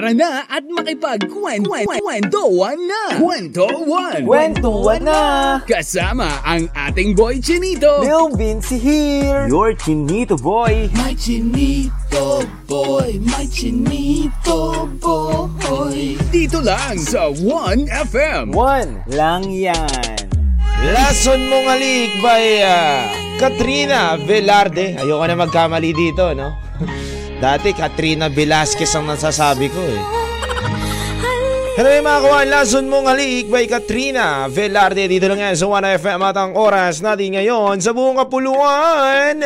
[0.00, 3.20] Tara na at makipagkwentuhan na!
[3.20, 4.24] Kwentuhan!
[4.24, 5.20] Kwentuhan na!
[5.68, 8.00] Kasama ang ating boy Chinito!
[8.00, 9.44] Lil Vinci here!
[9.44, 10.88] Your Chinito boy!
[10.96, 13.20] My Chinito boy!
[13.28, 16.16] My Chinito boy!
[16.32, 18.56] Dito lang sa 1FM!
[18.56, 20.16] One lang yan!
[20.80, 23.04] Lason mong alik by uh,
[23.36, 24.96] Katrina Velarde.
[24.96, 26.69] Ayoko na magkamali dito, no?
[27.40, 30.02] Dati Katrina Velasquez ang nasasabi ko eh.
[31.72, 36.36] Hello mga kawan, lason mong halik by Katrina Velarde dito lang yan sa 1FM at
[36.36, 39.40] ang oras natin ngayon sa buong kapuluan.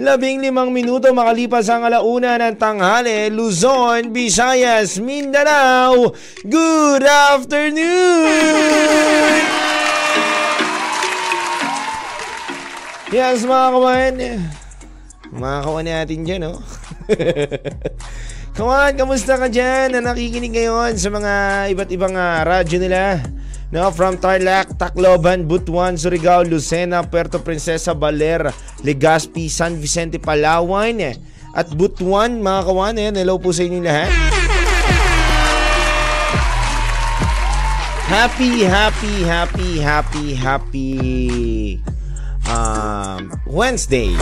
[0.00, 6.16] Labing limang minuto makalipas ang alauna ng tanghali, Luzon, Visayas, Mindanao.
[6.40, 7.84] Good afternoon!
[13.12, 14.14] Yes mga kawan,
[15.36, 16.56] mga kawan natin dyan,
[18.56, 18.64] no?
[18.64, 21.32] Kawan, kamusta ka dyan na nakikinig ngayon sa mga
[21.76, 23.20] iba't ibang uh, radyo nila?
[23.68, 28.48] No, from Tarlac, Tacloban, Butuan, Surigao, Lucena, Puerto Princesa, Baler,
[28.86, 31.02] Legazpi, San Vicente, Palawan,
[31.52, 32.94] at Butuan, mga kawan.
[32.96, 34.08] Ayan, hello po sa inyo lahat.
[38.06, 40.90] Happy, happy, happy, happy, happy
[42.46, 44.14] um, Wednesday.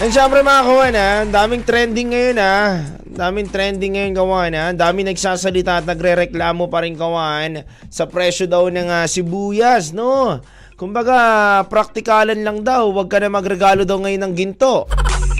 [0.00, 2.88] And syempre mga kawan ha, daming trending ngayon ha.
[3.04, 4.72] Daming trending ngayon kawan ha.
[4.72, 10.40] Daming nagsasalita at nagre-reklamo pa rin kawan sa presyo daw ng uh, sibuyas, no?
[10.80, 14.88] Kumbaga, praktikalan lang daw, wag ka na magregalo daw ngayon ng ginto.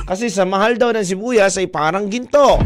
[0.04, 2.60] Kasi sa mahal daw ng sibuyas ay parang ginto.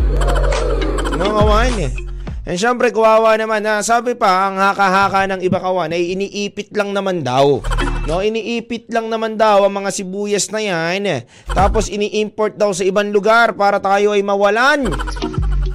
[1.15, 1.95] No kawan eh.
[2.43, 6.91] And syempre, kawawa naman na sabi pa, ang haka-haka ng iba kawan ay iniipit lang
[6.91, 7.63] naman daw.
[8.05, 11.25] No, iniipit lang naman daw ang mga sibuyas na yan.
[11.49, 14.93] Tapos ini-import daw sa ibang lugar para tayo ay mawalan.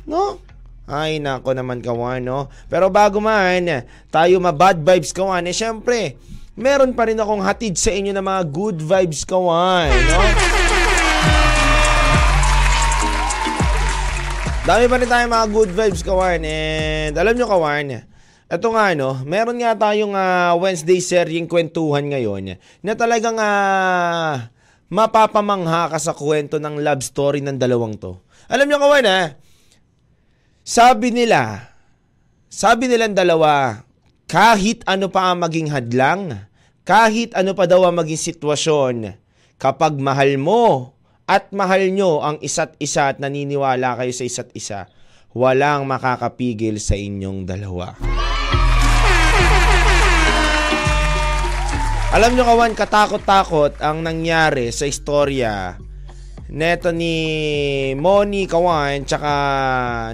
[0.05, 0.37] No?
[0.85, 2.49] Ay, nako naman kawan, no?
[2.69, 6.17] Pero bago man, tayo ma-bad vibes kawan, eh syempre,
[6.57, 10.21] meron pa rin akong hatid sa inyo ng mga good vibes kawan, no?
[14.69, 16.45] Dami pa rin tayong mga good vibes, kawan.
[16.45, 18.05] And alam nyo, kawan,
[18.49, 24.49] ito nga, no, meron nga tayong uh, Wednesday seryeng kwentuhan ngayon na talagang uh,
[24.89, 28.17] mapapamangha ka sa kwento ng love story ng dalawang to.
[28.49, 29.37] Alam nyo, kawan, ha?
[30.65, 31.61] Sabi nila,
[32.49, 33.85] sabi nilang dalawa,
[34.25, 36.49] kahit ano pa ang maging hadlang,
[36.81, 39.13] kahit ano pa daw ang maging sitwasyon,
[39.61, 40.97] kapag mahal mo
[41.29, 44.89] at mahal nyo ang isa't isa at naniniwala kayo sa isa't isa,
[45.37, 47.93] walang makakapigil sa inyong dalawa.
[52.09, 55.77] Alam nyo kawan, katakot-takot ang nangyari sa istorya
[56.49, 57.13] neto ni
[57.93, 59.33] Moni Kawan tsaka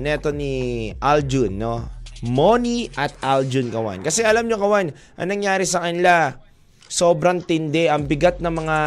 [0.03, 1.87] neto ni Aljun, no?
[2.27, 4.03] Moni at Aljun Kawan.
[4.03, 6.35] Kasi alam nyo Kawan, ang nangyari sa kanila,
[6.83, 8.77] sobrang tindi, ang bigat ng mga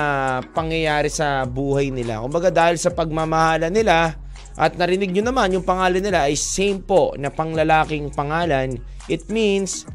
[0.52, 2.20] pangyayari sa buhay nila.
[2.20, 4.20] Kumbaga dahil sa pagmamahala nila,
[4.60, 8.76] at narinig nyo naman yung pangalan nila ay same po na panglalaking pangalan,
[9.08, 9.88] it means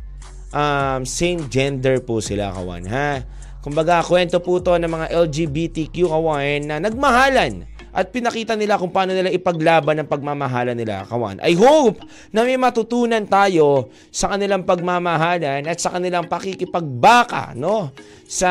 [0.54, 3.26] um, same gender po sila kawan ha.
[3.64, 9.14] Kumbaga kwento po to ng mga LGBTQ kawan na nagmahalan at pinakita nila kung paano
[9.14, 11.38] nila ipaglaban ang pagmamahalan nila, kawan.
[11.46, 12.02] I hope
[12.34, 17.94] na may matutunan tayo sa kanilang pagmamahalan at sa kanilang pakikipagbaka, no?
[18.26, 18.50] Sa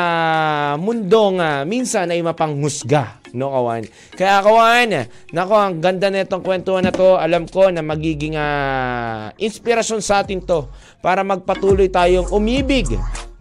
[0.79, 3.83] mundong uh, minsan ay mapanghusga, no, kawan.
[4.15, 4.89] Kaya, kawan,
[5.35, 7.19] nako, ang ganda na itong kwentuhan na to.
[7.19, 10.71] Alam ko na magiging uh, inspirasyon sa atin to
[11.03, 12.87] para magpatuloy tayong umibig.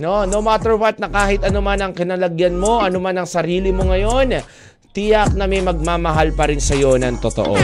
[0.01, 3.69] No, no matter what na kahit ano man ang kinalagyan mo, ano man ang sarili
[3.69, 4.41] mo ngayon,
[4.91, 7.55] tiyak na may magmamahal pa rin sa iyo ng totoo.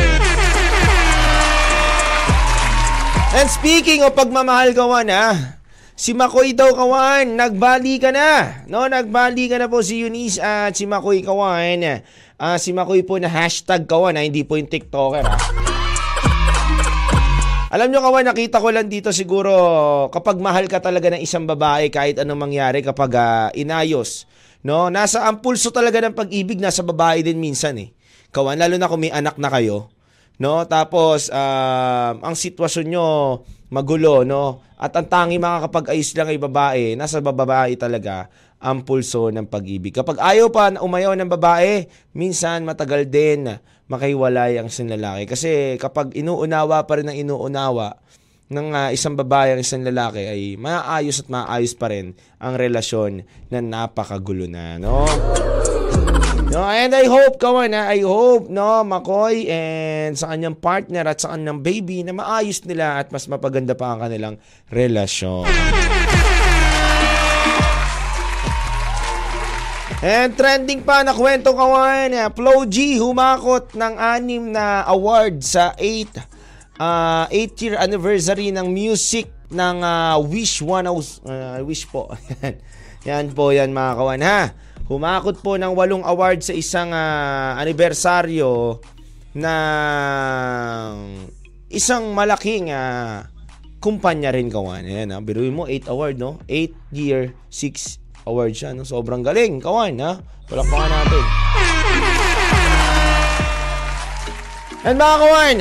[3.37, 5.59] And speaking of pagmamahal kawan ha,
[5.93, 8.63] si Makoy daw kawan, nagbali ka na.
[8.65, 12.01] No, nagbali ka na po si Eunice at si Makoy kawan.
[12.39, 15.37] Uh, si Makoy po na hashtag kawan ha, hindi po yung TikToker ha.
[17.67, 19.51] Alam nyo kawan, nakita ko lang dito siguro
[20.07, 24.23] kapag mahal ka talaga ng isang babae kahit anong mangyari kapag uh, inayos
[24.67, 27.95] No, nasa ang pulso talaga ng pag-ibig nasa babae din minsan eh.
[28.35, 29.87] Kawan lalo na kung may anak na kayo,
[30.43, 30.67] no?
[30.67, 33.07] Tapos uh, ang sitwasyon nyo
[33.71, 34.59] magulo, no?
[34.75, 38.27] At ang tangi makakapag-ayos lang ay babae, nasa babae talaga
[38.59, 39.95] ang pulso ng pag-ibig.
[39.95, 43.47] Kapag ayaw pa na umayaw ng babae, minsan matagal din
[43.87, 45.31] makaiwalay ang sinlalaki.
[45.31, 48.03] Kasi kapag inuunawa pa rin ang inuunawa,
[48.47, 53.27] ng uh, isang babae at isang lalaki ay maayos at maayos pa rin ang relasyon
[53.51, 55.03] na napakagulo na, no?
[56.47, 61.19] No, and I hope, kawan ha, I hope, no, Makoy and sa kanyang partner at
[61.19, 64.39] sa kanyang baby na maayos nila at mas mapaganda pa ang kanilang
[64.71, 65.43] relasyon.
[69.99, 76.36] And trending pa na kwento kawan, Flo G humakot ng anim na award sa 8
[76.81, 82.13] uh, 8 year anniversary ng music ng uh, Wish 10 uh, Wish po.
[83.07, 84.39] yan po yan mga kawan ha.
[84.87, 88.79] Humakot po ng walong award sa isang uh, anibersaryo
[89.35, 90.95] ng
[91.67, 93.27] isang malaking uh,
[93.83, 94.87] kumpanya rin kawan.
[94.87, 95.19] Ayan, ha?
[95.19, 96.39] biruin mo 8 award no?
[96.47, 98.87] 8 year 6 award siya no?
[98.87, 100.23] Sobrang galing kawan ha.
[100.47, 101.23] Palakpakan natin.
[104.87, 105.57] And mga kawan,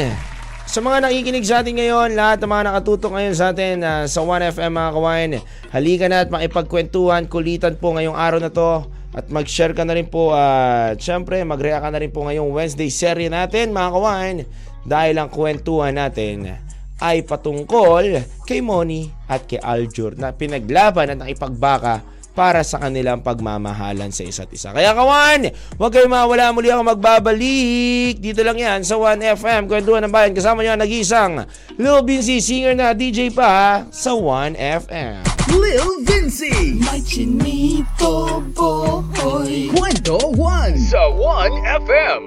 [0.67, 4.21] sa mga nakikinig sa atin ngayon, lahat ng mga nakatutok ngayon sa atin uh, sa
[4.27, 5.31] 1FM mga kawan,
[5.71, 8.83] halika na at makipagkwentuhan, kulitan po ngayong araw na to.
[9.17, 12.53] At mag-share ka na rin po at uh, syempre mag-react ka na rin po ngayong
[12.53, 14.37] Wednesday serye natin mga kawan
[14.85, 16.53] dahil ang kwentuhan natin
[17.01, 22.05] ay patungkol kay Moni at kay Aljur na pinaglaban at nakipagbaka
[22.37, 24.77] para sa kanilang pagmamahalan sa isa't isa.
[24.77, 25.49] Kaya kawan,
[25.81, 28.21] huwag kayo mawala muli ako magbabalik.
[28.21, 30.37] Dito lang yan sa 1FM, Kwentuhan ng Bayan.
[30.37, 31.49] Kasama niyo nag-isang
[31.81, 35.37] Lil Binzy, singer na DJ pa sa 1FM.
[35.57, 42.21] Lil Vinci May chinito boy Kwento 1 sa 1FM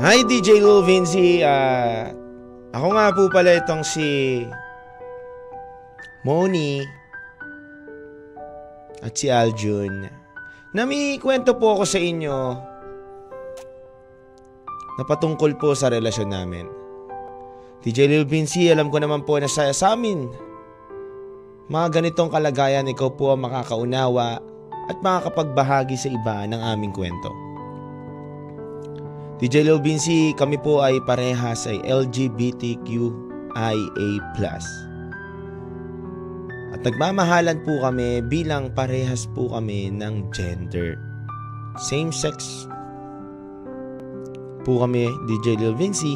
[0.00, 2.08] Hi DJ Lil Vinci uh,
[2.72, 4.42] Ako nga po pala itong si
[6.28, 6.84] Moni
[9.00, 10.04] at si Aljun
[10.76, 12.36] na may kwento po ako sa inyo
[15.00, 16.68] na patungkol po sa relasyon namin.
[17.80, 20.28] DJ Lil Vinci, alam ko naman po na sa, sa amin,
[21.72, 24.44] mga ganitong kalagayan ikaw po ang makakaunawa
[24.92, 27.32] at makakapagbahagi sa iba ng aming kwento.
[29.40, 33.16] DJ Lil Vinci, kami po ay parehas ay LGBTQIA+.
[36.68, 41.00] At nagmamahalan po kami bilang parehas po kami ng gender.
[41.80, 42.68] Same sex
[44.68, 46.12] po kami, DJ Lil Vinci.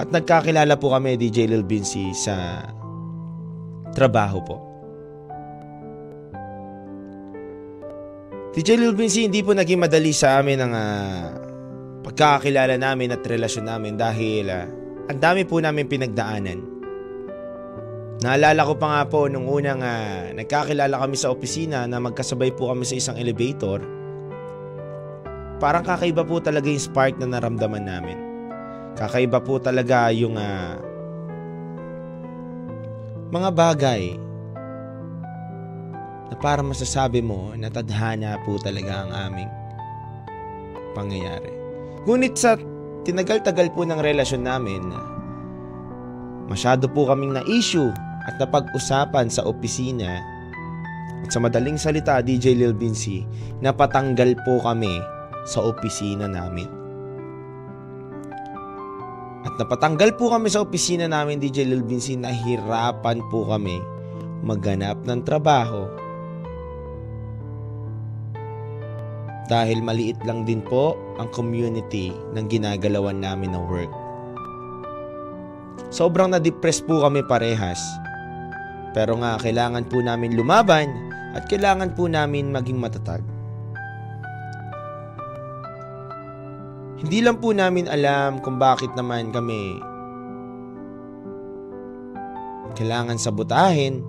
[0.00, 2.64] At nagkakilala po kami, DJ Lil Vinci, sa
[3.92, 4.56] trabaho po.
[8.56, 11.20] DJ Lil Vinci, hindi po naging madali sa amin ang uh,
[12.00, 14.64] pagkakakilala namin at relasyon namin dahil uh,
[15.12, 16.79] ang dami po namin pinagdaanan.
[18.20, 22.68] Naalala ko pa nga po nung unang uh, nagkakilala kami sa opisina na magkasabay po
[22.68, 23.80] kami sa isang elevator.
[25.56, 28.20] Parang kakaiba po talaga yung spark na naramdaman namin.
[29.00, 30.76] Kakaiba po talaga yung uh,
[33.32, 34.20] mga bagay
[36.28, 39.50] na parang masasabi mo na tadhana po talaga ang aming
[40.92, 41.48] pangyayari.
[42.04, 42.60] Ngunit sa
[43.08, 44.92] tinagal-tagal po ng relasyon namin,
[46.52, 47.88] masyado po kaming na-issue
[48.30, 50.22] at napag-usapan sa opisina
[51.26, 53.26] at sa madaling salita DJ Lil Vinci
[53.58, 55.02] napatanggal po kami
[55.42, 56.70] sa opisina namin.
[59.42, 63.82] At napatanggal po kami sa opisina namin DJ Lil Vinci nahirapan po kami
[64.46, 65.90] maghanap ng trabaho
[69.50, 73.92] dahil maliit lang din po ang community ng ginagalawan namin ng work.
[75.90, 77.82] Sobrang na-depress po kami parehas
[78.90, 80.90] pero nga kailangan po namin lumaban
[81.34, 83.22] at kailangan po namin maging matatag.
[87.00, 89.80] Hindi lang po namin alam kung bakit naman kami
[92.76, 94.04] kailangan sabutahin.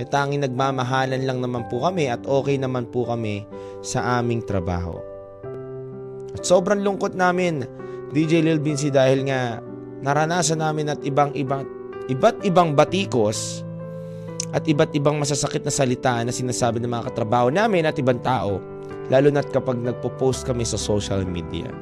[0.00, 3.44] E tanging nagmamahalan lang naman po kami at okay naman po kami
[3.84, 4.98] sa aming trabaho.
[6.32, 7.62] At sobrang lungkot namin,
[8.10, 9.60] DJ Lil Vinci dahil nga
[10.02, 11.62] naranasan namin at ibang ibang
[12.10, 13.62] iba't ibang batikos
[14.52, 18.60] at iba't ibang masasakit na salita na sinasabi ng mga katrabaho namin at ibang tao,
[19.08, 21.72] lalo na't kapag nagpo-post kami sa social media.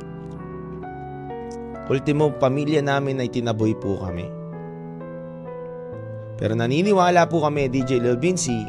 [1.91, 4.31] Ultimo, pamilya namin ay tinaboy po kami.
[6.39, 8.63] Pero naniniwala po kami, DJ Lil Vinci,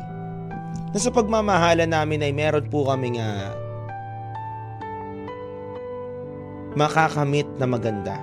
[0.92, 3.54] na sa pagmamahala namin ay meron po kaming uh,
[6.74, 8.18] makakamit na maganda.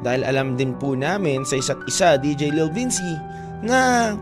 [0.00, 3.12] Dahil alam din po namin sa isa't isa, DJ Lil Vinci,
[3.64, 4.12] na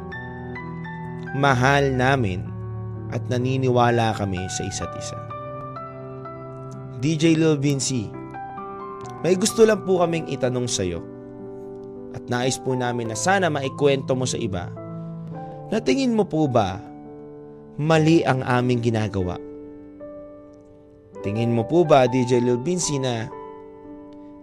[1.34, 2.46] mahal namin
[3.10, 5.18] at naniniwala kami sa isa't isa.
[7.02, 8.06] DJ Lil Vinci,
[9.26, 11.02] may gusto lang po kaming itanong sa iyo
[12.14, 14.70] at nais po namin na sana maikwento mo sa iba
[15.72, 16.78] na tingin mo po ba
[17.80, 19.40] mali ang aming ginagawa.
[21.22, 23.30] Tingin mo po ba, DJ Lil Vinci, na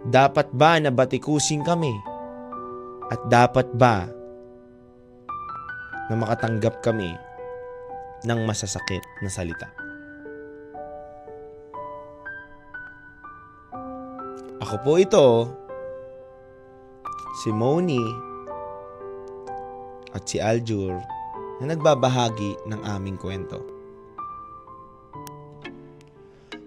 [0.08, 1.92] dapat ba na batikusin kami?
[3.12, 4.08] At dapat ba
[6.10, 7.14] na makatanggap kami
[8.26, 9.70] ng masasakit na salita?
[14.60, 15.26] Ako po ito,
[17.40, 18.02] si Moni
[20.12, 20.98] at si Aljur
[21.62, 23.62] na nagbabahagi ng aming kwento.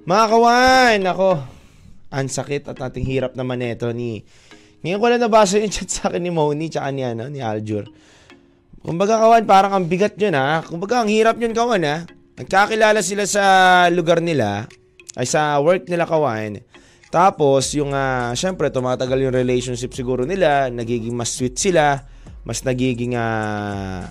[0.04, 1.30] Mga kawan, ako,
[2.12, 4.22] ang sakit at ating hirap naman ito ni...
[4.84, 7.88] Ngayon ko lang nabasa yung chat sa akin ni Moni tsaka ni, ano, ni Aljur.
[8.84, 10.60] Kumbaga kawan, parang ang bigat yun ha.
[10.60, 12.04] Kumbaga ang hirap yun kawan ha.
[12.36, 13.44] Nagkakilala sila sa
[13.88, 14.68] lugar nila,
[15.16, 16.60] ay sa work nila kawan.
[17.08, 22.04] Tapos yung, uh, syempre, tumatagal yung relationship siguro nila, nagiging mas sweet sila,
[22.44, 24.10] mas nagiging uh,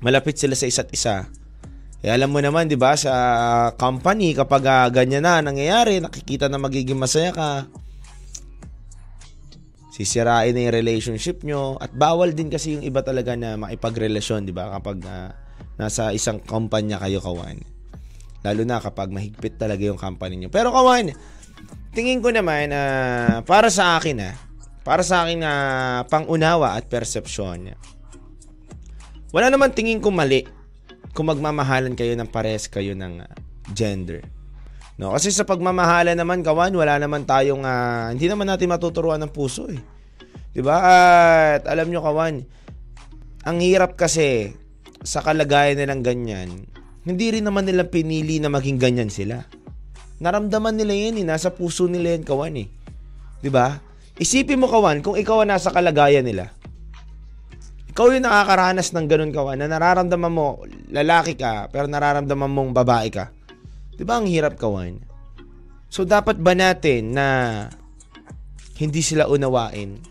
[0.00, 1.28] malapit sila sa isa't isa.
[2.00, 3.12] Eh, alam mo naman, di ba, sa
[3.76, 7.68] company, kapag uh, ganyan na nangyayari, nakikita na magiging masaya ka,
[9.94, 14.50] sisirain na yung relationship nyo, at bawal din kasi yung iba talaga na makipagrelasyon, di
[14.50, 15.30] ba, kapag uh,
[15.78, 17.62] nasa isang kumpanya kayo, kawan.
[18.42, 20.50] Lalo na kapag mahigpit talaga yung company nyo.
[20.50, 21.14] Pero kawan,
[21.94, 24.34] tingin ko naman, uh, para sa akin, ah,
[24.82, 27.78] para sa akin na uh, pangunawa at persepsyon,
[29.30, 30.42] wala naman tingin ko mali
[31.14, 33.30] kung magmamahalan kayo ng pares kayo ng uh,
[33.70, 34.26] gender.
[34.94, 39.32] No, kasi sa pagmamahalan naman kawan, wala naman tayong uh, hindi naman natin matuturuan ng
[39.34, 39.82] puso eh.
[40.54, 40.76] 'Di ba?
[41.58, 42.46] At alam nyo kawan,
[43.42, 44.54] ang hirap kasi
[45.02, 46.48] sa kalagayan nilang ganyan,
[47.02, 49.42] hindi rin naman nila pinili na maging ganyan sila.
[50.22, 52.70] Naramdaman nila yan eh, nasa puso nila yan kawan eh.
[53.42, 53.82] 'Di ba?
[54.14, 56.54] Isipin mo kawan kung ikaw ang nasa kalagayan nila
[57.94, 63.06] ikaw yung nakakaranas ng ganun kawan na nararamdaman mo lalaki ka pero nararamdaman mong babae
[63.06, 63.30] ka.
[63.94, 64.98] 'Di ba ang hirap kawan?
[65.90, 67.26] So dapat ba natin na
[68.78, 70.02] hindi sila unawain?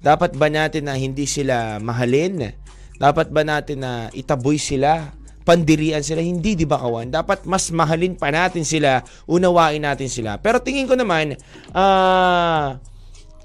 [0.00, 2.52] Dapat ba natin na hindi sila mahalin?
[2.96, 5.12] Dapat ba natin na itaboy sila?
[5.46, 6.24] Pandirian sila?
[6.24, 7.12] Hindi, di ba kawan?
[7.12, 8.98] Dapat mas mahalin pa natin sila,
[9.30, 10.42] unawain natin sila.
[10.42, 11.38] Pero tingin ko naman,
[11.70, 12.66] ah, uh,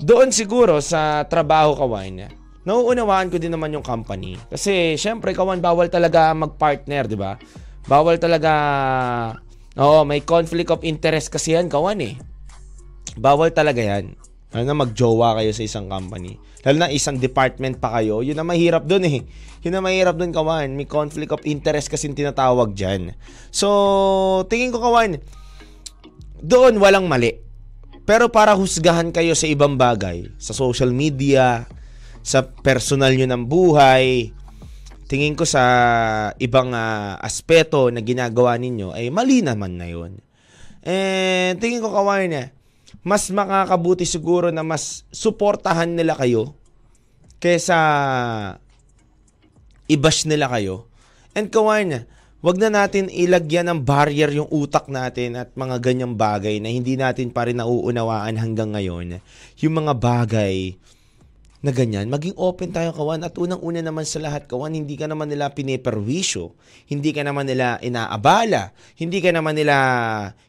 [0.01, 2.25] doon siguro sa trabaho kawan,
[2.65, 4.33] nauunawaan ko din naman yung company.
[4.49, 7.37] Kasi, syempre, kawan, bawal talaga mag-partner, di ba?
[7.85, 8.53] Bawal talaga,
[9.79, 12.15] oo, may conflict of interest kasi yan, kawan eh.
[13.15, 14.15] Bawal talaga yan.
[14.51, 16.35] Ano na magjowa kayo sa isang company.
[16.67, 19.23] Lalo na isang department pa kayo, yun na mahirap dun eh.
[19.63, 20.75] Yun na mahirap dun, kawan.
[20.75, 23.15] May conflict of interest kasi tinatawag dyan.
[23.53, 25.23] So, tingin ko, kawan,
[26.41, 27.39] doon walang mali.
[28.03, 31.69] Pero para husgahan kayo sa ibang bagay, sa social media,
[32.25, 34.33] sa personal nyo ng buhay,
[35.11, 35.63] tingin ko sa
[36.39, 40.15] ibang uh, aspeto na ginagawa ninyo ay mali naman na yun.
[40.87, 42.55] And tingin ko kawain na,
[43.03, 46.55] mas makakabuti siguro na mas suportahan nila kayo
[47.43, 47.75] kesa
[49.91, 50.87] i-bash nila kayo.
[51.35, 52.07] And kawain
[52.39, 56.95] wag na natin ilagyan ng barrier yung utak natin at mga ganyang bagay na hindi
[56.95, 59.19] natin pa rin nauunawaan hanggang ngayon.
[59.59, 60.79] Yung mga bagay
[61.61, 65.29] na ganyan, maging open tayo kawan at unang-una naman sa lahat kawan, hindi ka naman
[65.29, 66.57] nila piniperwisyo,
[66.89, 69.77] hindi ka naman nila inaabala, hindi ka naman nila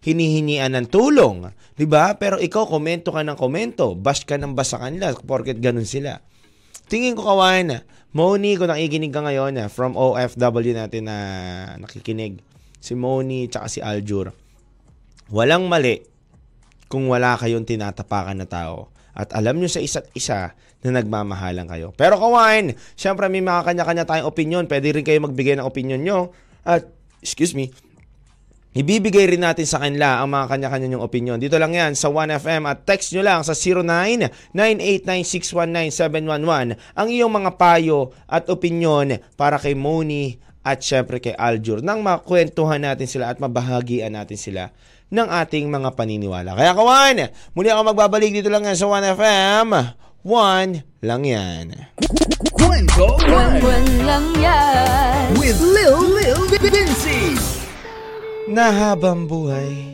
[0.01, 2.17] hinihinian ng tulong, 'di ba?
[2.17, 6.25] Pero ikaw komento ka ng komento, bash ka ng basa kanila porket ganun sila.
[6.89, 7.85] Tingin ko kawan,
[8.17, 11.17] Moni, kung nakikinig ka ngayon from OFW natin na
[11.77, 12.41] nakikinig,
[12.81, 14.33] si Moni tsaka si Aljur,
[15.29, 16.09] walang mali
[16.89, 21.89] kung wala kayong tinatapakan na tao at alam nyo sa isa't isa na nagmamahalan kayo.
[21.95, 24.67] Pero kawan, syempre may mga kanya-kanya tayong opinion.
[24.67, 26.19] Pwede rin kayo magbigay ng opinion nyo.
[26.67, 26.91] At,
[27.23, 27.71] excuse me,
[28.73, 31.37] Ibibigay rin natin sa kanila ang mga kanya-kanya nyong opinion.
[31.37, 33.53] Dito lang yan sa 1FM at text nyo lang sa
[34.57, 42.03] 099896197111 ang iyong mga payo at opinion para kay Moni at syempre kay Aljur nang
[42.03, 44.71] makwentuhan natin sila at mabahagian natin sila
[45.13, 46.57] ng ating mga paniniwala.
[46.57, 49.69] Kaya kawan, muli ako magbabalik dito lang yan sa 1FM.
[50.23, 51.67] One lang yan.
[52.55, 55.35] Kwento One lang yan.
[55.37, 57.37] With Lil Lil Vinci.
[58.47, 59.92] Nahabang buhay.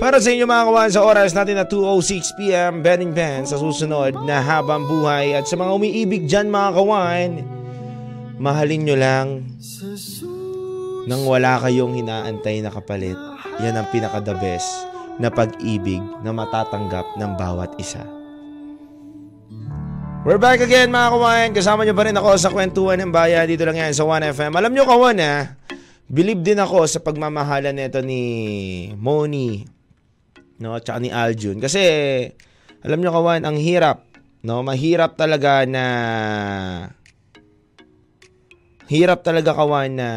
[0.00, 4.40] Para sa inyo mga kawan sa oras natin na 2.06pm, Benning Ben sa susunod na
[4.40, 7.30] habang buhay at sa mga umiibig dyan mga kawan,
[8.40, 9.44] mahalin nyo lang
[11.04, 13.20] nang wala kayong hinaantay na kapalit,
[13.60, 14.72] yan ang pinaka-the best
[15.20, 18.00] na pag-ibig na matatanggap ng bawat isa.
[20.24, 21.48] We're back again mga kawan.
[21.52, 24.56] Kasama nyo pa rin ako sa kwentuhan ng bayan dito lang yan sa 1FM.
[24.56, 25.60] Alam nyo kawan ha,
[26.08, 28.24] believe din ako sa pagmamahalan nito ni
[28.96, 29.79] Moni
[30.60, 31.58] no, at ni Aljun.
[31.58, 31.82] Kasi
[32.84, 34.06] alam nyo kawan, ang hirap.
[34.40, 35.84] No, mahirap talaga na
[38.88, 40.08] hirap talaga kawan na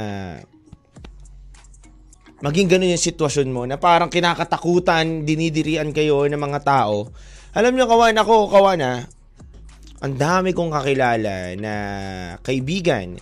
[2.39, 7.11] maging ganun yung sitwasyon mo na parang kinakatakutan, dinidirian kayo ng mga tao.
[7.55, 8.95] Alam nyo kawan, ako kawan ha,
[10.03, 11.73] ang dami kong kakilala na
[12.43, 13.19] kaibigan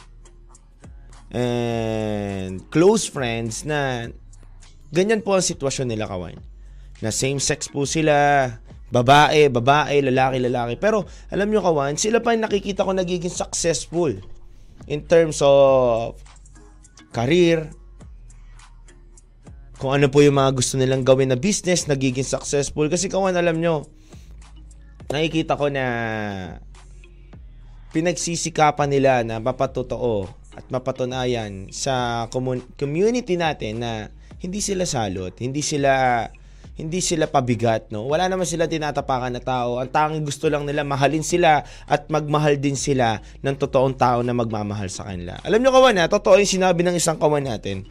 [1.33, 4.09] and close friends na
[4.93, 6.50] ganyan po ang sitwasyon nila kawan.
[7.01, 8.48] Na same sex po sila,
[8.93, 10.74] babae, babae, lalaki, lalaki.
[10.77, 14.13] Pero alam nyo kawan, sila pa yung nakikita ko nagiging successful
[14.86, 16.17] in terms of
[17.10, 17.67] career,
[19.81, 22.86] kung ano po yung mga gusto nilang gawin na business, nagiging successful.
[22.86, 23.81] Kasi kawan, alam nyo,
[25.10, 25.86] nakikita ko na
[27.89, 32.27] pinagsisikapan nila na mapatotoo at mapatunayan sa
[32.77, 36.24] community natin na hindi sila salot, hindi sila
[36.79, 38.07] hindi sila pabigat, no?
[38.07, 39.77] Wala naman sila tinatapakan na tao.
[39.77, 44.31] Ang tanging gusto lang nila mahalin sila at magmahal din sila ng totoong tao na
[44.31, 45.35] magmamahal sa kanila.
[45.43, 46.07] Alam niyo kawan, ha?
[46.07, 47.85] totoo yung sinabi ng isang kawan natin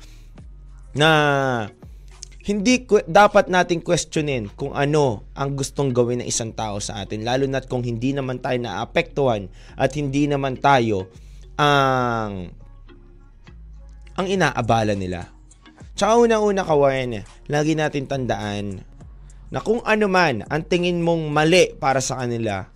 [0.97, 1.11] na
[2.41, 7.45] hindi dapat nating questionin kung ano ang gustong gawin ng isang tao sa atin lalo
[7.45, 9.47] na't kung hindi naman tayo naapektuhan
[9.77, 11.07] at hindi naman tayo
[11.61, 12.49] ang
[14.17, 15.40] ang inaabala nila.
[15.95, 18.83] Tsaka una-una kawain, lagi natin tandaan
[19.51, 22.71] na kung ano man ang tingin mong mali para sa kanila,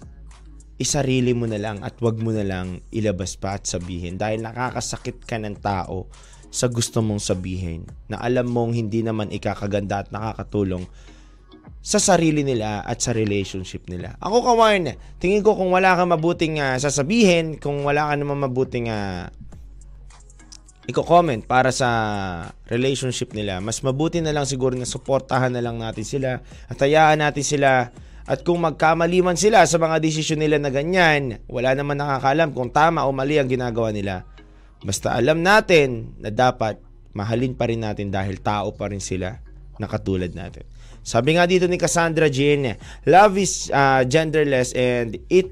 [0.74, 5.22] isarili mo na lang at wag mo na lang ilabas pa at sabihin dahil nakakasakit
[5.22, 6.10] ka ng tao
[6.50, 10.86] sa gusto mong sabihin na alam mong hindi naman ikakaganda at nakakatulong
[11.84, 14.16] sa sarili nila at sa relationship nila.
[14.18, 18.88] Ako kawan, tingin ko kung wala kang mabuting uh, sasabihin, kung wala ka naman mabuting
[18.88, 19.28] uh,
[20.84, 21.88] i-comment para sa
[22.68, 27.24] relationship nila, mas mabuti na lang siguro na suportahan na lang natin sila at hayaan
[27.24, 27.88] natin sila
[28.24, 32.72] at kung magkamali man sila sa mga desisyon nila na ganyan, wala naman nakakalam kung
[32.72, 34.24] tama o mali ang ginagawa nila
[34.84, 36.76] Basta alam natin na dapat
[37.16, 39.40] mahalin pa rin natin dahil tao pa rin sila
[39.80, 40.68] na katulad natin.
[41.00, 42.76] Sabi nga dito ni Cassandra Jean,
[43.08, 45.48] love is uh, genderless and it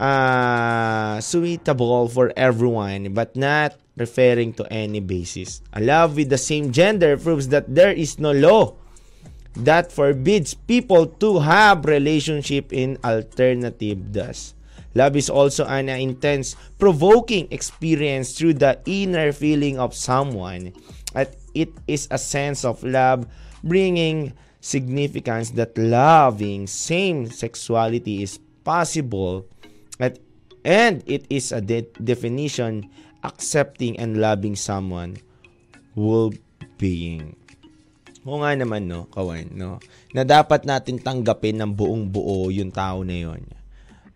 [0.00, 5.60] uh, suitable for everyone but not referring to any basis.
[5.72, 8.74] A love with the same gender proves that there is no law
[9.56, 14.54] that forbids people to have relationship in alternative thus.
[14.94, 20.72] Love is also an intense, provoking experience through the inner feeling of someone.
[21.14, 23.26] At it is a sense of love
[23.62, 29.46] bringing significance that loving same sexuality is possible
[29.98, 30.18] at,
[30.64, 32.90] and it is a de- definition
[33.22, 35.18] accepting and loving someone
[35.98, 36.30] well
[36.78, 37.34] being.
[38.28, 39.80] O nga naman no, kawan, no,
[40.12, 43.40] na dapat natin tanggapin ng buong buo yung tao na yon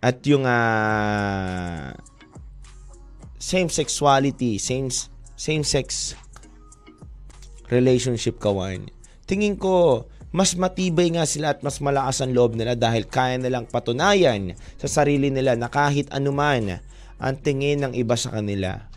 [0.03, 1.95] at yung uh,
[3.39, 4.91] same sexuality, same
[5.39, 6.19] same sex
[7.73, 8.91] relationship kawan.
[9.25, 13.69] Tingin ko mas matibay nga sila at mas malakas ang loob nila dahil kaya nilang
[13.69, 16.81] patunayan sa sarili nila na kahit anuman
[17.21, 18.92] ang tingin ng iba sa kanila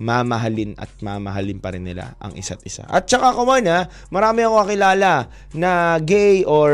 [0.00, 2.88] mamahalin at mamahalin pa rin nila ang isa't isa.
[2.88, 6.72] At saka kuman ha, marami ako kakilala na gay or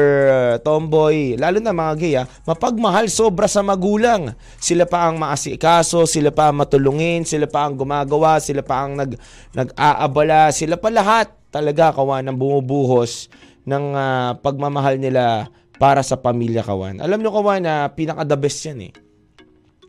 [0.63, 4.31] tomboy, lalo na mga gay ha, mapagmahal sobra sa magulang.
[4.63, 8.95] Sila pa ang maasikaso, sila pa ang matulungin, sila pa ang gumagawa, sila pa ang
[8.95, 9.19] nag,
[9.59, 13.27] nag-aabala, sila pa lahat talaga kawan ng bumubuhos
[13.67, 15.51] ng uh, pagmamahal nila
[15.83, 17.03] para sa pamilya kawan.
[17.03, 18.93] Alam nyo kawan na pinaka the best yan eh.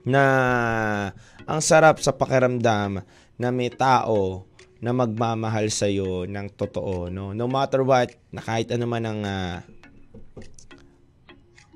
[0.08, 0.24] Na
[1.48, 3.04] ang sarap sa pakiramdam
[3.38, 4.46] na may tao
[4.78, 7.34] na magmamahal sa iyo ng totoo, no?
[7.34, 9.58] No matter what, na kahit ano man ang uh,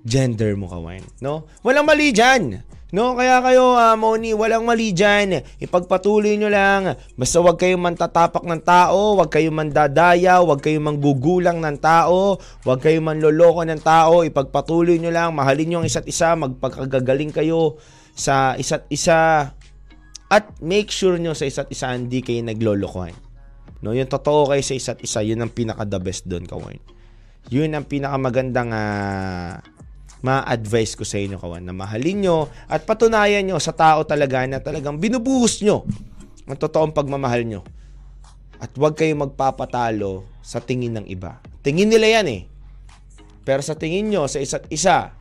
[0.05, 1.49] gender mo kawan, no?
[1.65, 2.71] Walang mali diyan.
[2.91, 5.47] No, kaya kayo, uh, Moni, walang mali dyan.
[5.63, 6.99] Ipagpatuloy nyo lang.
[7.15, 12.35] Basta wag kayong mantatapak ng tao, wag kayong mandadaya, wag kayong manggugulang ng tao,
[12.67, 14.27] wag kayong manloloko ng tao.
[14.27, 17.79] Ipagpatuloy nyo lang, mahalin nyo ang isa't isa, magpagkagagaling kayo
[18.11, 19.55] sa isa't isa.
[20.31, 23.11] At make sure nyo sa isa't isa hindi kayo naglolokohan.
[23.83, 26.79] No, yung totoo kayo sa isa't isa, yun ang pinaka the best doon, kawan.
[27.51, 29.59] Yun ang pinaka magandang uh,
[30.23, 32.37] ma-advise ko sa inyo, kawan, na mahalin nyo
[32.69, 35.83] at patunayan nyo sa tao talaga na talagang binubuhos nyo
[36.45, 37.61] ang totoong pagmamahal nyo.
[38.61, 41.41] At huwag kayo magpapatalo sa tingin ng iba.
[41.65, 42.41] Tingin nila yan eh.
[43.41, 45.17] Pero sa tingin nyo sa isa't isa,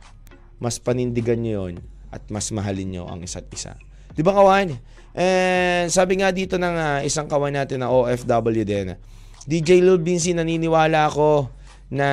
[0.61, 1.81] mas panindigan nyo yun
[2.13, 3.73] at mas mahalin nyo ang isa't isa.
[4.13, 4.90] Di ba kawan?
[5.11, 8.95] And sabi nga dito ng ah, isang kawan natin na OFW din,
[9.43, 11.51] DJ Lil Vinci, naniniwala ako
[11.91, 12.09] na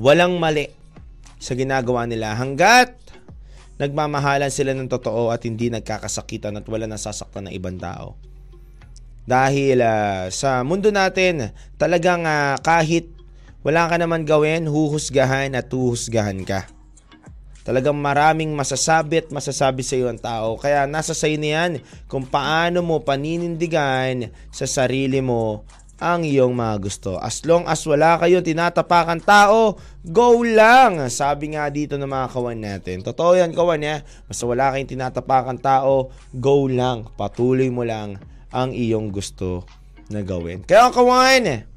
[0.00, 0.72] walang mali
[1.36, 2.96] sa ginagawa nila hanggat
[3.80, 8.16] nagmamahalan sila ng totoo at hindi nagkakasakitan at wala nasasaktan ng ibang tao.
[9.28, 13.12] Dahil ah, sa mundo natin, talagang ah, kahit
[13.60, 16.64] wala ka naman gawin, huhusgahan at huhusgahan ka.
[17.70, 20.58] Talagang maraming masasabi at masasabi sa iyo ang tao.
[20.58, 21.78] Kaya nasa sa na yan
[22.10, 25.62] kung paano mo paninindigan sa sarili mo
[26.02, 27.14] ang iyong mga gusto.
[27.22, 30.98] As long as wala kayong tinatapakan tao, go lang!
[31.14, 33.06] Sabi nga dito ng mga kawan natin.
[33.06, 34.02] Totoo yan kawan ya.
[34.26, 37.06] Basta wala kayong tinatapakan tao, go lang.
[37.14, 38.18] Patuloy mo lang
[38.50, 39.62] ang iyong gusto
[40.10, 40.66] na gawin.
[40.66, 41.69] Kaya kawan,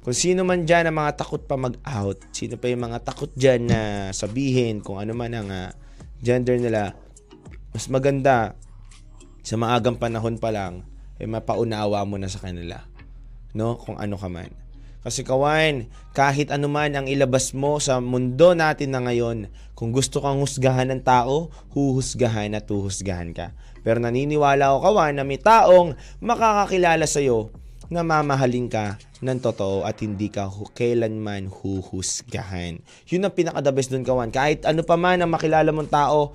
[0.00, 3.68] kung sino man dyan ang mga takot pa mag-out, sino pa yung mga takot dyan
[3.68, 3.80] na
[4.16, 5.76] sabihin kung ano man ang ah,
[6.24, 6.96] gender nila,
[7.76, 8.56] mas maganda
[9.44, 10.88] sa maagang panahon pa lang,
[11.20, 12.80] eh mapaunawa mo na sa kanila.
[13.52, 13.76] No?
[13.76, 14.48] Kung ano ka man.
[15.00, 20.20] Kasi kawan, kahit ano man ang ilabas mo sa mundo natin na ngayon, kung gusto
[20.20, 23.52] kang husgahan ng tao, huhusgahan at huhusgahan ka.
[23.80, 27.59] Pero naniniwala ako kawan na may taong makakakilala sa'yo
[27.90, 32.78] na mamahalin ka ng totoo at hindi ka hu- kailanman huhusgahan.
[33.10, 34.30] Yun ang pinaka-the best dun, kawan.
[34.30, 36.32] Kahit ano pa man ang makilala mong tao,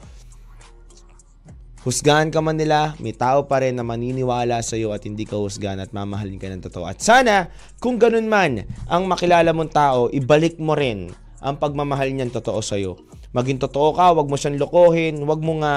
[1.88, 5.39] husgahan ka man nila, may tao pa rin na maniniwala sa iyo at hindi ka
[5.39, 6.84] husgahan at mamahalin ka ng totoo.
[6.84, 7.48] At sana,
[7.80, 12.76] kung ganun man ang makilala mong tao, ibalik mo rin ang pagmamahal niyan totoo sa
[12.76, 13.00] iyo.
[13.32, 15.76] Maging totoo ka, wag mo siyang lokohin, wag mo nga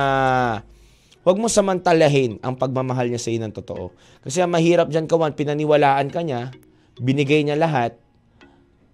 [1.26, 3.90] Huwag mo samantalahin ang pagmamahal niya sa iyo ng totoo.
[4.22, 6.54] Kasi ang mahirap dyan, kawan, pinaniwalaan ka niya,
[6.98, 7.98] binigay niya lahat,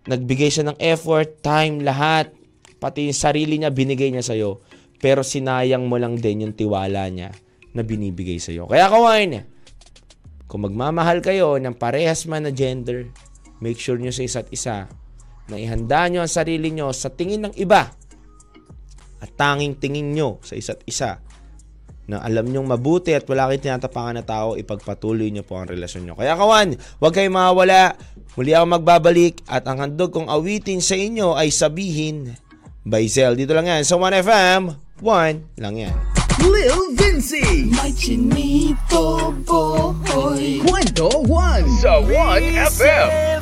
[0.08, 2.32] nagbigay siya ng effort, time, lahat,
[2.80, 4.64] pati yung sarili niya, binigay niya sa iyo.
[4.98, 7.32] Pero sinayang mo lang din yung tiwala niya
[7.76, 8.64] na binibigay sa iyo.
[8.68, 9.44] Kaya kawan,
[10.48, 13.08] kung magmamahal kayo ng parehas man na gender,
[13.60, 14.88] make sure nyo sa isa't isa
[15.48, 17.92] na ihanda nyo ang sarili nyo sa tingin ng iba
[19.20, 21.20] at tanging tingin nyo sa isa't isa
[22.04, 26.04] na alam nyong mabuti at wala kayong tinatapangan na tao, ipagpatuloy nyo po ang relasyon
[26.04, 26.14] nyo.
[26.16, 27.96] Kaya kawan, huwag kayong mawawala.
[28.34, 32.34] Muli ako magbabalik at ang handog kong awitin sa inyo ay sabihin
[32.84, 33.38] by Zel.
[33.38, 34.74] Dito lang yan sa 1FM.
[35.00, 35.96] 1 lang yan.
[36.44, 37.72] Lil Vinci.
[37.72, 43.33] May chinito boy Kwento 1 sa 1FM.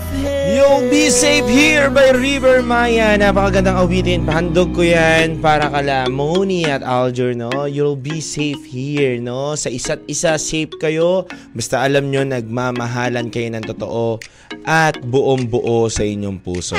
[0.52, 3.16] You'll be safe here by River Maya.
[3.16, 4.28] Napakagandang awitin.
[4.28, 7.64] Pahandog ko yan para kala Moni at Aljur, no?
[7.64, 9.56] You'll be safe here, no?
[9.56, 11.24] Sa isa't isa, safe kayo.
[11.56, 14.20] Basta alam nyo, nagmamahalan kayo ng totoo
[14.68, 16.76] at buong buo sa inyong puso.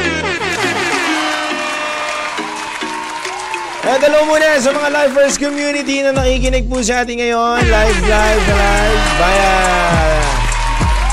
[3.84, 7.68] At hello muna sa mga Lifers community na nakikinig po sa atin ngayon.
[7.68, 9.02] Live, live, live.
[9.20, 10.43] Via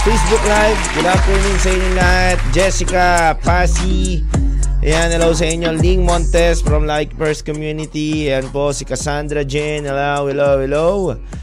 [0.00, 0.80] Facebook Live.
[0.96, 2.38] Good afternoon sa inyo lahat.
[2.56, 4.24] Jessica, Pasi.
[4.80, 5.76] Ayan, hello sa inyo.
[5.76, 8.32] Ling Montes from Lifers community.
[8.32, 9.84] Ayan po si Cassandra Jen.
[9.84, 10.88] Hello, hello, hello.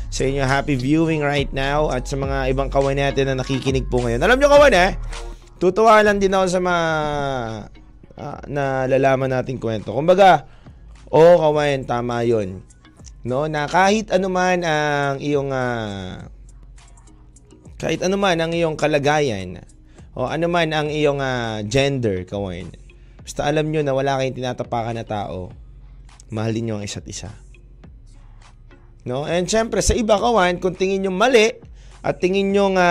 [0.09, 1.93] Sa inyo, happy viewing right now.
[1.93, 4.25] At sa mga ibang kawan natin na nakikinig po ngayon.
[4.25, 4.97] Alam nyo kawan eh,
[5.61, 6.83] tutuwa lang din ako sa mga
[8.17, 9.93] ah, nalalaman nating kwento.
[9.93, 10.49] Kumbaga,
[11.07, 12.59] Oo, kawain, tama 'yon.
[13.23, 16.27] No, na kahit ano man ang iyong ah,
[17.77, 19.61] kahit ano man ang iyong kalagayan
[20.17, 22.73] o ano man ang iyong ah, gender, kawain.
[23.21, 25.53] Basta alam nyo na wala kayong tinatapakan na tao,
[26.33, 27.29] mahalin nyo ang isa't isa.
[29.05, 29.29] No?
[29.29, 31.53] And syempre, sa iba kawan, kung tingin nyo mali
[32.01, 32.89] at tingin nyo nga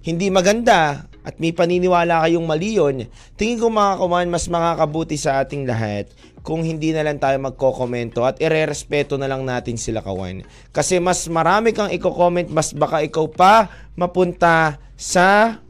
[0.00, 3.04] hindi maganda at may paniniwala kayong mali yun,
[3.36, 6.08] tingin ko mga kawan, mas makakabuti sa ating lahat
[6.40, 10.44] kung hindi na lang tayo magko-komento at ire-respeto na lang natin sila kawan.
[10.72, 15.60] Kasi mas marami kang i-comment, mas baka ikaw pa mapunta sa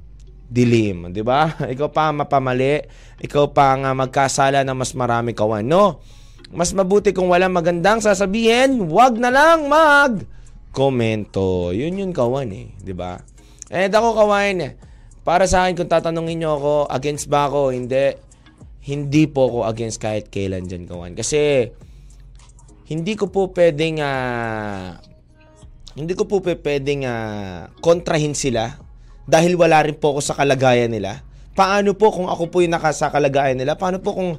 [0.51, 1.55] dilim, di ba?
[1.75, 2.83] Ikaw pa mapamali,
[3.23, 6.03] ikaw pa nga magkasala ng mas marami kawan, no?
[6.51, 10.27] Mas mabuti kung walang magandang sasabihin, wag na lang mag
[10.75, 11.71] komento.
[11.71, 13.23] Yun yun kawan eh, di ba?
[13.71, 14.75] And ako kawan,
[15.23, 17.71] para sa akin kung tatanungin niyo ako, against ba ako?
[17.71, 18.30] Hindi
[18.81, 21.13] hindi po ako against kahit kailan dyan kawan.
[21.13, 21.69] Kasi,
[22.89, 24.99] hindi ko po pwedeng, ah,
[25.95, 28.81] hindi ko po pwedeng ah, kontrahin sila
[29.31, 31.23] dahil wala rin po ako sa kalagayan nila.
[31.55, 33.79] Paano po kung ako po yung nakasa kalagayan nila?
[33.79, 34.31] Paano po kung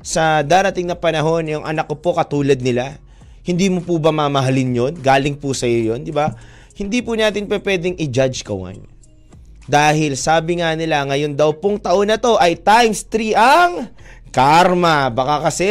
[0.00, 2.96] sa darating na panahon, yung anak ko po katulad nila?
[3.44, 4.92] Hindi mo po ba mamahalin yon?
[5.00, 6.32] Galing po sa iyo yon, di ba?
[6.76, 8.80] Hindi po natin pwedeng i-judge kawan.
[9.70, 13.72] Dahil sabi nga nila, ngayon daw pong taon na to ay times 3 ang
[14.34, 15.06] Karma.
[15.14, 15.70] Baka kasi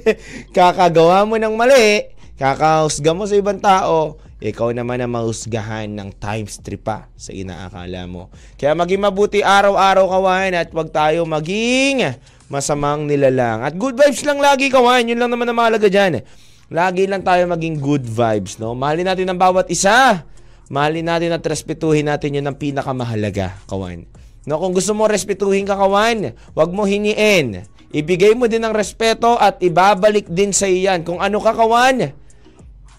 [0.56, 2.08] kakagawa mo ng mali,
[2.40, 8.08] kakahusga mo sa ibang tao, ikaw naman ang mahusgahan ng times 3 pa sa inaakala
[8.08, 8.32] mo.
[8.56, 12.16] Kaya maging mabuti araw-araw kawan at wag tayo maging
[12.48, 13.60] masamang nilalang.
[13.60, 16.24] At good vibes lang lagi kawan, yun lang naman ang mahalaga dyan.
[16.72, 18.72] Lagi lang tayo maging good vibes, no?
[18.72, 20.24] Mahalin natin ang bawat isa.
[20.68, 24.04] Mahalin natin at respetuhin natin yun ang pinakamahalaga, kawan.
[24.44, 27.68] No, kung gusto mo respetuhin ka, kawan, wag mo hingiin.
[27.88, 31.08] Ibigay mo din ng respeto at ibabalik din sa iyan.
[31.08, 32.12] Kung ano ka, kawan,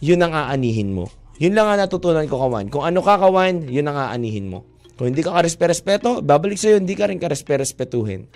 [0.02, 1.14] yun ang aanihin mo.
[1.38, 2.74] Yun lang ang natutunan ko, kawan.
[2.74, 4.66] Kung ano ka, kawan, yun ang aanihin mo.
[4.98, 8.28] Kung hindi ka karespe-respeto, babalik sa'yo, hindi ka rin karespe-respetuhin.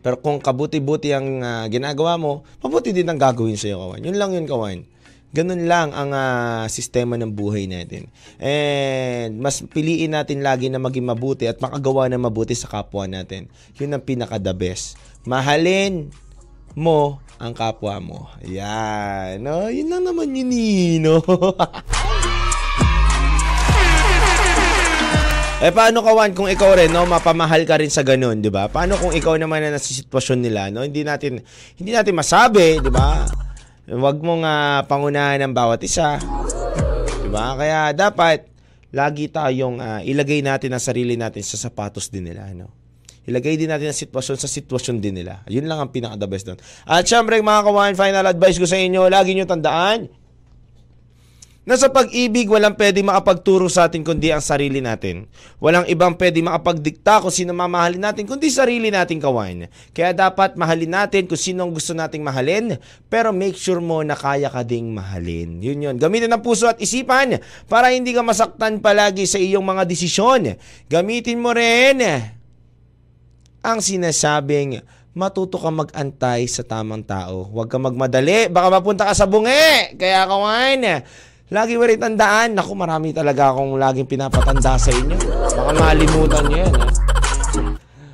[0.00, 4.00] Pero kung kabuti-buti ang ah, ginagawa mo, mabuti din ang gagawin sa'yo, kawan.
[4.06, 4.78] Yun lang yun, kawan.
[5.30, 8.10] Ganun lang ang ah, sistema ng buhay natin.
[8.42, 13.46] And mas piliin natin lagi na maging mabuti at makagawa ng mabuti sa kapwa natin.
[13.78, 14.98] Yun ang pinaka-the best.
[15.22, 16.10] Mahalin
[16.74, 18.26] mo ang kapwa mo.
[18.42, 19.38] Yan.
[19.38, 19.70] No?
[19.70, 21.22] Yun lang naman yun, eh, no?
[25.60, 28.72] Eh paano kawan kung ikaw rin no mapamahal ka rin sa ganun, 'di ba?
[28.72, 30.80] Paano kung ikaw naman na nasa sitwasyon nila, no?
[30.80, 31.36] Hindi natin
[31.76, 33.28] hindi natin masabi, 'di ba?
[33.90, 36.22] Huwag mong uh, pangunahan ng bawat isa.
[37.26, 37.58] 'Di ba?
[37.58, 38.46] Kaya dapat
[38.94, 42.70] lagi tayong ah, ilagay natin ang sarili natin sa sapatos din nila, no?
[43.26, 45.42] Ilagay din natin ang sitwasyon sa sitwasyon din nila.
[45.46, 46.58] Yun lang ang pinaka-the best doon.
[46.86, 50.10] At syempre mga kawan, final advice ko sa inyo, lagi nyo tandaan,
[51.70, 55.30] na sa pag-ibig, walang pwede makapagturo sa atin kundi ang sarili natin.
[55.62, 59.70] Walang ibang pwede makapagdikta kung sino mamahalin natin kundi sarili natin kawan.
[59.94, 62.74] Kaya dapat mahalin natin kung sino ang gusto nating mahalin,
[63.06, 65.62] pero make sure mo na kaya ka ding mahalin.
[65.62, 65.94] Yun yun.
[65.94, 67.38] Gamitin ang puso at isipan
[67.70, 70.58] para hindi ka masaktan palagi sa iyong mga desisyon.
[70.90, 72.02] Gamitin mo rin
[73.62, 74.82] ang sinasabing
[75.14, 77.46] matuto ka mag-antay sa tamang tao.
[77.46, 79.94] Huwag ka magmadali, baka mapunta ka sa bungi.
[79.94, 80.82] Kaya kawan,
[81.50, 85.18] lagi mo rin tandaan, naku marami talaga akong laging pinapatanda sa inyo.
[85.50, 86.74] Baka malimutan nyo yan.
[86.74, 86.88] Ha?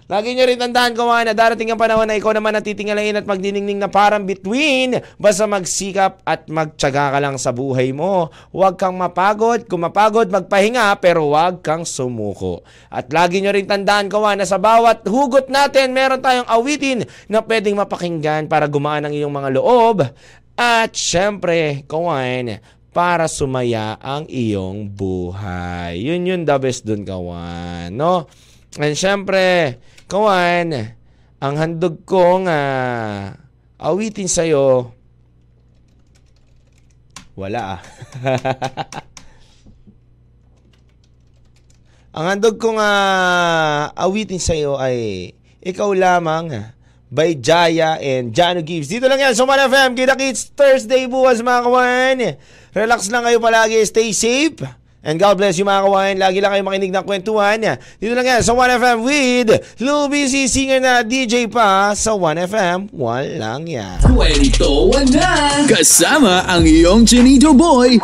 [0.07, 3.83] Lagi nyo rin tandaan kawan na darating ang panahon na ikaw naman natitingalain at magdiningning
[3.83, 5.03] na parang between.
[5.19, 8.31] Basta magsikap at magtyaga ka lang sa buhay mo.
[8.55, 9.67] Huwag kang mapagod.
[9.67, 12.63] Kung mapagod, magpahinga pero huwag kang sumuko.
[12.87, 17.43] At lagi nyo rin tandaan kawan na sa bawat hugot natin, meron tayong awitin na
[17.43, 20.07] pwedeng mapakinggan para gumaan ang iyong mga loob.
[20.55, 22.63] At syempre, kawan,
[22.97, 26.01] para sumaya ang iyong buhay.
[26.01, 27.93] Yun yun the best dun, kawan.
[27.93, 28.25] No?
[28.81, 29.77] And syempre,
[30.09, 30.97] kawan,
[31.37, 33.37] ang handog kong uh,
[33.77, 34.97] awitin sa'yo,
[37.37, 37.81] wala ah.
[42.17, 46.73] ang handog kong uh, awitin sa'yo ay ikaw lamang
[47.13, 48.89] by Jaya and Jano Gibbs.
[48.91, 49.95] Dito lang yan sa 1FM.
[49.95, 52.17] Kita Kids Thursday bukas mga kawan.
[52.77, 53.81] Relax lang kayo palagi.
[53.89, 54.61] Stay safe.
[55.07, 56.17] And God bless you mga kawain.
[56.21, 57.57] Lagi lang kayo makinig ng kwentuhan.
[57.97, 59.49] Dito lang yan sa 1FM with
[59.81, 62.93] Lil Busy singer na DJ pa sa 1FM.
[62.93, 64.03] Walang yan.
[64.03, 65.63] Kwento na!
[65.65, 67.97] Kasama ang iyong Chinito Boy,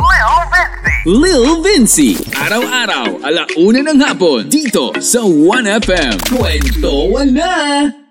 [1.04, 2.14] Lil Vinci.
[2.32, 6.32] Araw-araw, alauna ng hapon, dito sa 1FM.
[6.32, 8.01] Kwento na!